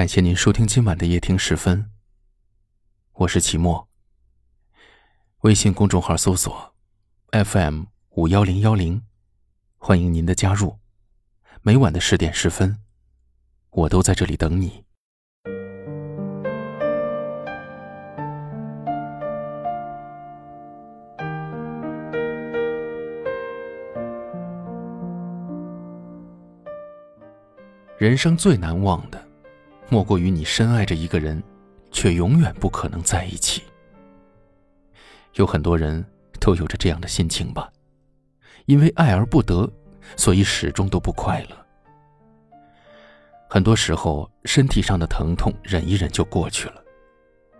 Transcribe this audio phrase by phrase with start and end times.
[0.00, 1.90] 感谢您收听今晚的夜听时分。
[3.12, 3.86] 我是齐墨。
[5.42, 6.74] 微信公众号搜索
[7.32, 7.82] FM
[8.12, 9.02] 五幺零幺零，
[9.76, 10.78] 欢迎您的加入。
[11.60, 12.78] 每晚的十点十分，
[13.68, 14.82] 我都在这里等你。
[27.98, 29.28] 人生最难忘的，
[29.90, 31.42] 莫过于你深爱着一个人，
[31.90, 33.64] 却永远不可能在一起。
[35.34, 36.04] 有很多人
[36.40, 37.68] 都有着这样的心情吧，
[38.66, 39.68] 因为爱而不得，
[40.16, 41.56] 所以始终都不快乐。
[43.48, 46.80] 很多时候，身体上的疼痛忍一忍就过去了，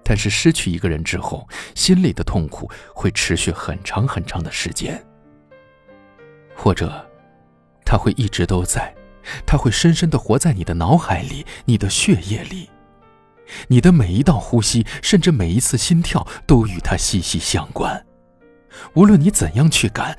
[0.04, 5.04] 但是失去一个人之后，心里的痛苦会持续很长很长的时间，
[6.54, 7.04] 或者，
[7.84, 8.94] 他会一直都在。
[9.46, 12.68] 他会深深的活在你的脑海里，你的血液里，
[13.68, 18.04] 你的每一道呼吸，甚至每一次心跳，都与他息息相关。
[18.94, 20.16] 无论你怎样去赶，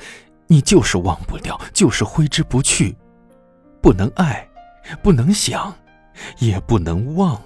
[0.47, 2.95] 你就是忘不掉，就是挥之不去。
[3.81, 4.47] 不能爱，
[5.01, 5.73] 不能想，
[6.39, 7.41] 也不能忘。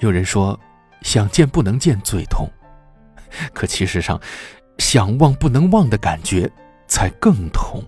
[0.00, 0.58] 有人说，
[1.02, 2.48] 想见不能见最痛，
[3.52, 4.20] 可其实上，
[4.78, 6.50] 想忘不能忘的感觉
[6.86, 7.82] 才更痛。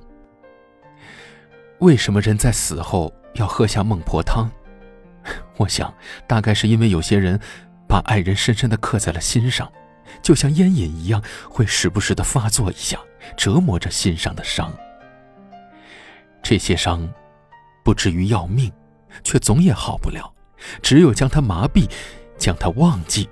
[1.81, 4.51] 为什么人在死后要喝下孟婆汤？
[5.57, 5.93] 我想，
[6.27, 7.41] 大概是因为有些人
[7.89, 9.71] 把爱人深深的刻在了心上，
[10.23, 12.99] 就像烟瘾一样，会时不时的发作一下，
[13.37, 14.73] 折磨着心上的伤。
[16.43, 17.11] 这些伤
[17.83, 18.71] 不至于要命，
[19.23, 20.31] 却总也好不了。
[20.83, 21.89] 只有将它麻痹，
[22.37, 23.29] 将它忘记，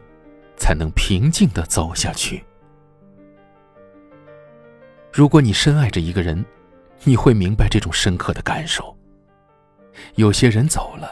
[0.57, 2.43] 才能平静的走下去。
[5.13, 6.45] 如果你深爱着一个人，
[7.05, 8.97] 你会明白这种深刻的感受。
[10.15, 11.11] 有些人走了，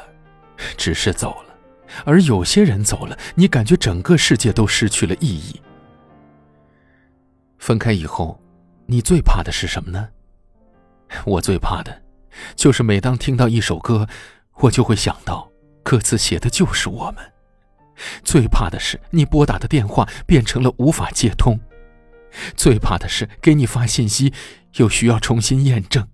[0.77, 1.55] 只是走了；
[2.05, 5.61] 而有些人走了，你感觉整个世界都失去了意义。
[7.59, 8.41] 分开以后，
[8.87, 10.09] 你最怕的是什么呢？
[11.25, 12.03] 我最怕的，
[12.55, 14.07] 就是每当听到一首歌，
[14.55, 15.51] 我就会想到
[15.83, 17.33] 歌词写的就是我们。
[18.23, 21.59] 最怕的是你拨打的电话变成了无法接通。
[22.57, 24.33] 最怕的是给你发信息，
[24.77, 26.05] 又需要重新验证；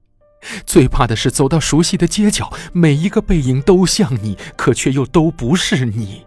[0.67, 6.27] 最怕的是走到熟悉的街角，每一个背影都像你，可却又都不是你。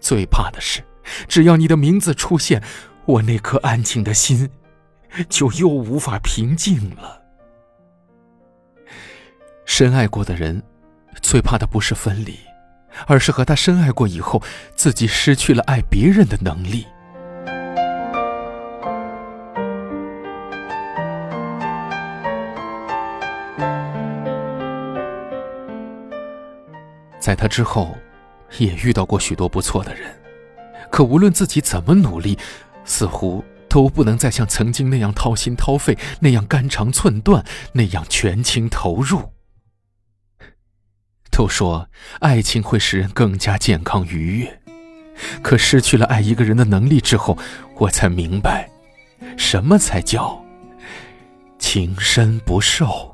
[0.00, 0.82] 最怕的是，
[1.28, 2.62] 只要你的名字出现，
[3.06, 4.50] 我那颗安静的心，
[5.28, 7.22] 就又无法平静了。
[9.64, 10.62] 深爱过的人，
[11.22, 12.38] 最怕的不是分离，
[13.06, 14.42] 而是和他深爱过以后，
[14.76, 16.86] 自己失去了爱别人的能力。
[27.24, 27.96] 在他之后，
[28.58, 30.14] 也遇到过许多不错的人，
[30.90, 32.38] 可无论自己怎么努力，
[32.84, 37.42] 似乎都不能再像曾经那样掏心掏肺，那样肝肠寸断，
[37.72, 39.32] 那样全情投入。
[41.30, 41.88] 都说
[42.20, 44.60] 爱情会使人更加健康愉悦，
[45.40, 47.38] 可失去了爱一个人的能力之后，
[47.76, 48.68] 我才明白，
[49.38, 50.44] 什么才叫
[51.58, 53.13] 情深不寿。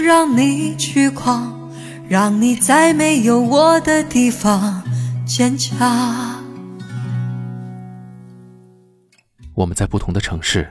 [0.00, 1.70] 让你去狂，
[2.08, 4.82] 让你在没有我的地方
[5.26, 6.42] 坚强。
[9.54, 10.68] 我们在不同的城市，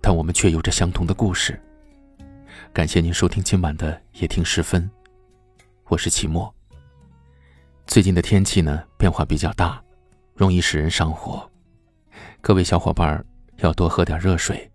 [0.00, 1.60] 但我们却有着相同的故事。
[2.72, 4.90] 感谢您收听今晚的夜听时分，
[5.88, 6.52] 我是齐墨。
[7.86, 9.78] 最近的天气呢变化比较大，
[10.34, 11.46] 容易使人上火，
[12.40, 13.22] 各位小伙伴
[13.58, 14.70] 要多喝点热水，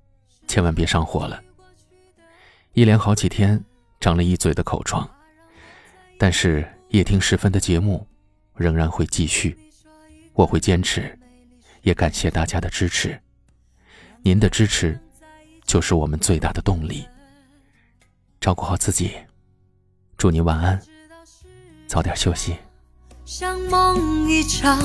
[0.48, 1.42] 千万别上火了。
[2.74, 3.64] 一连好几天
[4.00, 5.10] 长了一嘴的口疮，
[6.18, 8.08] 但是夜听时分的节目
[8.56, 9.58] 仍然会继续，
[10.34, 11.18] 我会坚持，
[11.82, 13.20] 也感谢大家的支持。
[14.22, 15.00] 您的支持
[15.66, 17.06] 就是我们最大的动力。
[18.40, 19.14] 照顾好自己，
[20.16, 20.80] 祝你晚安，
[21.88, 22.56] 早点休息。
[23.26, 24.80] 像梦一场，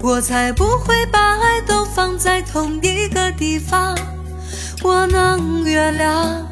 [0.00, 3.98] 我才不会把爱都放在同一个地方。
[4.82, 6.51] 我能原谅。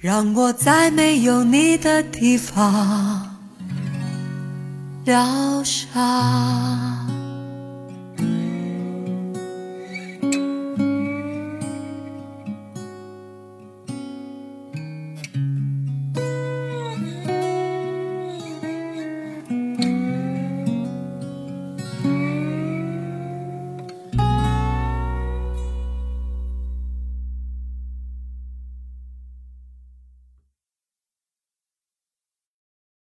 [0.00, 3.36] 让我在没有你的地方
[5.04, 6.97] 疗伤。